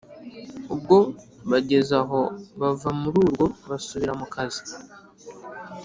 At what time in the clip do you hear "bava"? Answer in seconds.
2.59-2.89